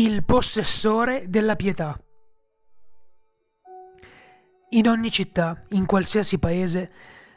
[0.00, 2.00] Il possessore della pietà.
[4.68, 6.92] In ogni città, in qualsiasi paese,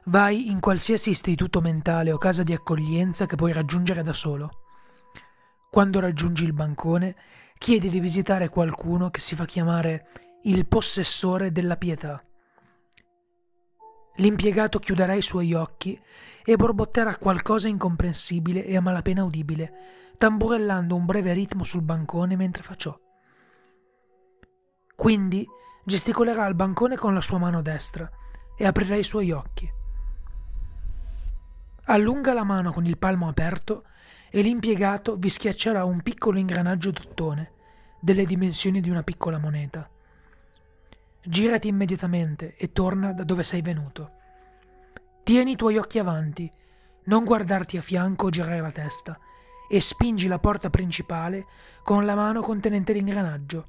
[0.05, 4.52] vai in qualsiasi istituto mentale o casa di accoglienza che puoi raggiungere da solo.
[5.71, 7.16] Quando raggiungi il bancone,
[7.57, 10.09] chiedi di visitare qualcuno che si fa chiamare
[10.43, 12.23] il possessore della pietà.
[14.16, 16.00] L'impiegato chiuderà i suoi occhi
[16.44, 19.73] e borbotterà qualcosa incomprensibile e a malapena udibile,
[20.18, 22.98] tamburellando un breve ritmo sul bancone mentre fa ciò.
[24.95, 25.48] Quindi
[25.84, 28.09] gesticolerà al bancone con la sua mano destra
[28.55, 29.70] e aprirà i suoi occhi.
[31.85, 33.85] Allunga la mano con il palmo aperto
[34.30, 37.52] e l'impiegato vi schiaccerà un piccolo ingranaggio d'ottone
[37.99, 39.90] delle dimensioni di una piccola moneta.
[41.23, 44.12] Girati immediatamente e torna da dove sei venuto.
[45.23, 46.49] Tieni i tuoi occhi avanti,
[47.05, 49.20] non guardarti a fianco o girare la testa,
[49.70, 51.45] e spingi la porta principale
[51.84, 53.67] con la mano contenente l'ingranaggio.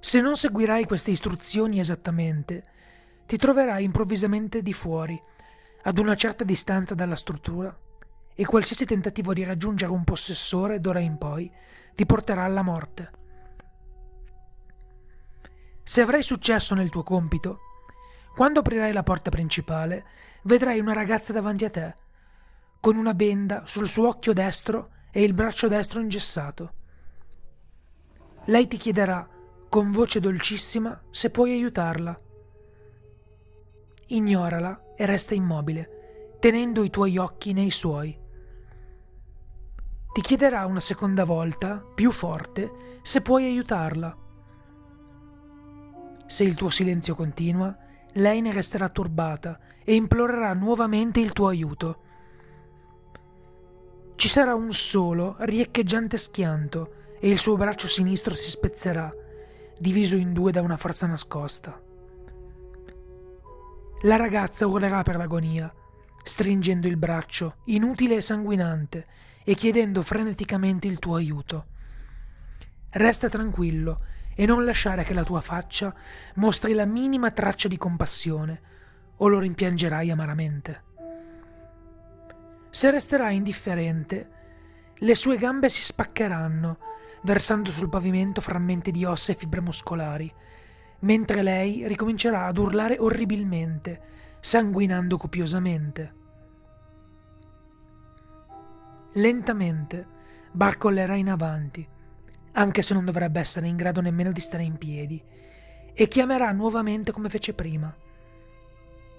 [0.00, 2.64] Se non seguirai queste istruzioni esattamente,
[3.26, 5.20] ti troverai improvvisamente di fuori,
[5.82, 7.76] ad una certa distanza dalla struttura,
[8.34, 11.50] e qualsiasi tentativo di raggiungere un possessore d'ora in poi
[11.94, 13.24] ti porterà alla morte.
[15.88, 17.60] Se avrai successo nel tuo compito,
[18.34, 20.04] quando aprirai la porta principale,
[20.42, 21.94] vedrai una ragazza davanti a te,
[22.80, 26.72] con una benda sul suo occhio destro e il braccio destro ingessato.
[28.46, 29.28] Lei ti chiederà,
[29.68, 32.18] con voce dolcissima, se puoi aiutarla.
[34.08, 38.18] Ignorala e resta immobile, tenendo i tuoi occhi nei suoi.
[40.12, 44.24] Ti chiederà una seconda volta, più forte, se puoi aiutarla.
[46.26, 47.74] Se il tuo silenzio continua,
[48.14, 52.00] lei ne resterà turbata e implorerà nuovamente il tuo aiuto.
[54.16, 59.12] Ci sarà un solo, riecheggiante schianto e il suo braccio sinistro si spezzerà,
[59.78, 61.80] diviso in due da una forza nascosta.
[64.02, 65.72] La ragazza urlerà per l'agonia,
[66.22, 69.06] stringendo il braccio, inutile e sanguinante,
[69.44, 71.66] e chiedendo freneticamente il tuo aiuto.
[72.90, 74.00] Resta tranquillo
[74.38, 75.92] e non lasciare che la tua faccia
[76.34, 78.60] mostri la minima traccia di compassione,
[79.16, 80.82] o lo rimpiangerai amaramente.
[82.68, 84.30] Se resterai indifferente,
[84.96, 86.78] le sue gambe si spaccheranno,
[87.22, 90.30] versando sul pavimento frammenti di ossa e fibre muscolari,
[91.00, 94.00] mentre lei ricomincerà ad urlare orribilmente,
[94.40, 96.14] sanguinando copiosamente.
[99.12, 100.06] Lentamente
[100.52, 101.88] barcollerà in avanti,
[102.58, 105.22] anche se non dovrebbe essere in grado nemmeno di stare in piedi,
[105.92, 107.94] e chiamerà nuovamente come fece prima.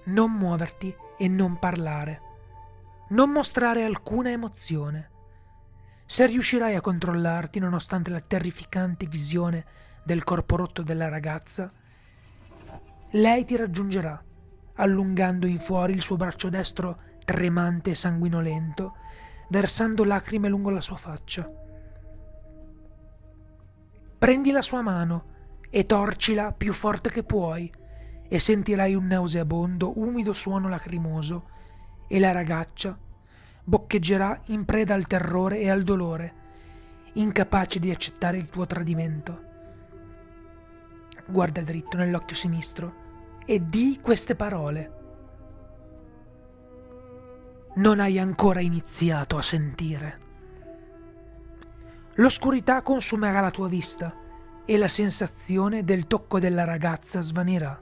[0.06, 2.22] Non muoverti e non parlare.
[3.10, 5.10] Non mostrare alcuna emozione.
[6.04, 9.64] Se riuscirai a controllarti nonostante la terrificante visione
[10.04, 11.70] del corpo rotto della ragazza,
[13.12, 14.22] lei ti raggiungerà,
[14.74, 18.94] allungando in fuori il suo braccio destro tremante e sanguinolento,
[19.48, 21.66] versando lacrime lungo la sua faccia.
[24.18, 25.24] Prendi la sua mano
[25.70, 27.72] e torcila più forte che puoi
[28.28, 31.50] e sentirai un nauseabondo, umido suono lacrimoso
[32.08, 32.98] e la ragazza
[33.62, 36.34] boccheggerà in preda al terrore e al dolore,
[37.12, 39.44] incapace di accettare il tuo tradimento.
[41.26, 42.94] Guarda dritto nell'occhio sinistro
[43.44, 44.92] e di queste parole.
[47.74, 50.27] Non hai ancora iniziato a sentire.
[52.18, 54.12] L'oscurità consumerà la tua vista
[54.64, 57.80] e la sensazione del tocco della ragazza svanirà.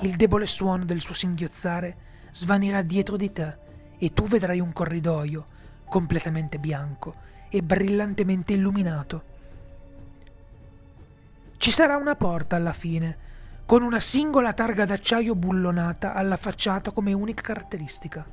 [0.00, 1.96] Il debole suono del suo singhiozzare
[2.30, 3.56] svanirà dietro di te
[3.96, 5.46] e tu vedrai un corridoio
[5.88, 7.14] completamente bianco
[7.48, 9.22] e brillantemente illuminato.
[11.56, 13.16] Ci sarà una porta alla fine,
[13.64, 18.26] con una singola targa d'acciaio bullonata alla facciata come unica caratteristica.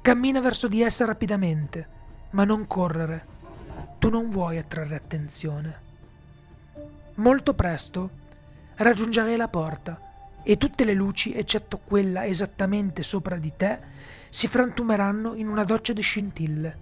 [0.00, 1.96] Cammina verso di essa rapidamente
[2.30, 3.36] ma non correre.
[3.98, 5.86] Tu non vuoi attrarre attenzione.
[7.14, 8.10] Molto presto
[8.76, 10.00] raggiungerai la porta
[10.42, 13.78] e tutte le luci, eccetto quella esattamente sopra di te,
[14.28, 16.78] si frantumeranno in una doccia di scintille.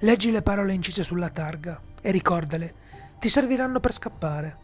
[0.00, 2.74] Leggi le parole incise sulla targa e ricordale,
[3.18, 4.56] ti serviranno per scappare.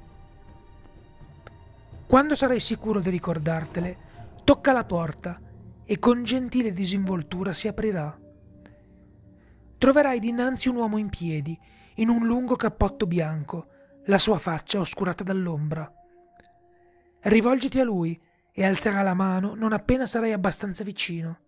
[2.06, 3.96] Quando sarai sicuro di ricordartele,
[4.44, 5.40] tocca la porta
[5.84, 8.14] e con gentile disinvoltura si aprirà
[9.82, 11.58] troverai dinanzi un uomo in piedi,
[11.94, 13.66] in un lungo cappotto bianco,
[14.04, 15.92] la sua faccia oscurata dall'ombra.
[17.22, 18.16] Rivolgiti a lui
[18.52, 21.38] e alzerà la mano non appena sarai abbastanza vicino.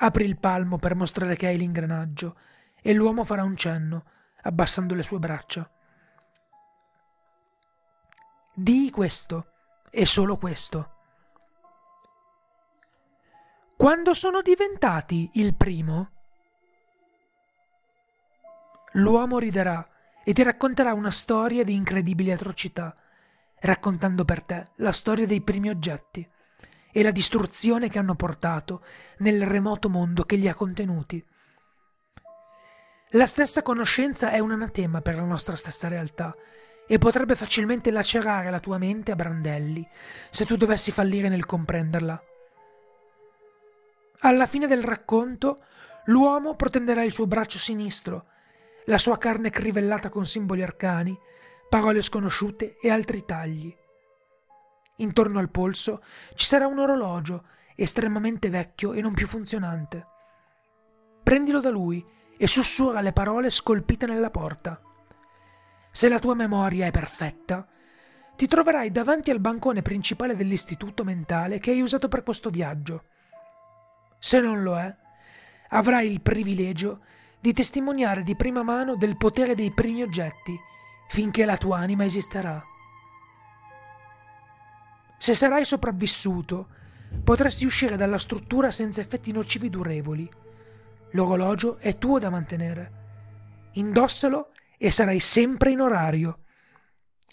[0.00, 2.36] Apri il palmo per mostrare che hai l'ingranaggio
[2.82, 4.04] e l'uomo farà un cenno,
[4.42, 5.70] abbassando le sue braccia.
[8.52, 9.46] Dii questo,
[9.88, 10.90] e solo questo.
[13.78, 16.10] Quando sono diventati il primo?
[18.96, 19.86] L'uomo riderà
[20.24, 22.96] e ti racconterà una storia di incredibili atrocità,
[23.60, 26.26] raccontando per te la storia dei primi oggetti
[26.92, 28.82] e la distruzione che hanno portato
[29.18, 31.22] nel remoto mondo che li ha contenuti.
[33.10, 36.34] La stessa conoscenza è un anatema per la nostra stessa realtà
[36.86, 39.86] e potrebbe facilmente lacerare la tua mente a brandelli
[40.30, 42.22] se tu dovessi fallire nel comprenderla.
[44.20, 45.58] Alla fine del racconto,
[46.06, 48.28] l'uomo protenderà il suo braccio sinistro,
[48.86, 51.16] la sua carne crivellata con simboli arcani,
[51.68, 53.74] parole sconosciute e altri tagli.
[54.96, 56.02] Intorno al polso
[56.34, 57.44] ci sarà un orologio
[57.74, 60.06] estremamente vecchio e non più funzionante.
[61.22, 62.04] Prendilo da lui
[62.38, 64.80] e sussurra le parole scolpite nella porta.
[65.90, 67.66] Se la tua memoria è perfetta,
[68.36, 73.04] ti troverai davanti al bancone principale dell'istituto mentale che hai usato per questo viaggio.
[74.18, 74.94] Se non lo è,
[75.70, 77.00] avrai il privilegio
[77.46, 80.58] di testimoniare di prima mano del potere dei primi oggetti
[81.06, 82.60] finché la tua anima esisterà.
[85.16, 86.66] Se sarai sopravvissuto,
[87.22, 90.28] potresti uscire dalla struttura senza effetti nocivi durevoli.
[91.12, 92.92] L'orologio è tuo da mantenere.
[93.74, 96.40] Indossalo e sarai sempre in orario.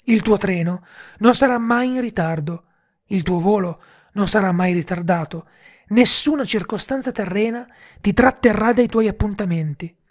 [0.03, 0.85] Il tuo treno
[1.17, 2.65] non sarà mai in ritardo,
[3.07, 3.81] il tuo volo
[4.11, 5.47] non sarà mai ritardato,
[5.87, 7.65] nessuna circostanza terrena
[7.99, 10.01] ti tratterrà dai tuoi appuntamenti.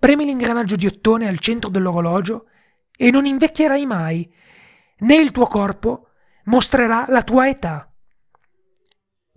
[0.00, 2.46] Premi l'ingranaggio di ottone al centro dell'orologio
[2.96, 4.32] e non invecchierai mai,
[5.00, 6.08] né il tuo corpo
[6.44, 7.92] mostrerà la tua età.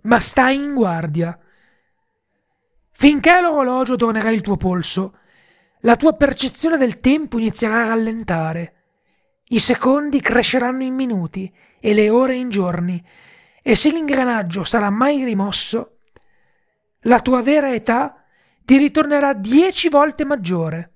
[0.04, 1.38] Ma stai in guardia.
[2.92, 5.18] Finché l'orologio tornerà il tuo polso,
[5.80, 8.84] la tua percezione del tempo inizierà a rallentare.
[9.48, 13.04] I secondi cresceranno in minuti e le ore in giorni,
[13.62, 15.98] e se l'ingranaggio sarà mai rimosso,
[17.00, 18.23] la tua vera età
[18.64, 20.92] ti ritornerà dieci volte maggiore.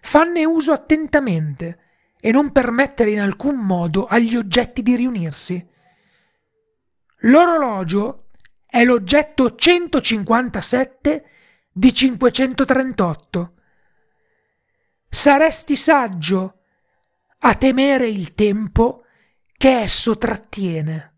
[0.00, 1.78] Fanne uso attentamente
[2.18, 5.68] e non permettere in alcun modo agli oggetti di riunirsi.
[7.24, 8.28] L'orologio
[8.66, 11.24] è l'oggetto 157
[11.70, 13.54] di 538.
[15.08, 16.58] Saresti saggio
[17.40, 19.04] a temere il tempo
[19.56, 21.09] che esso trattiene.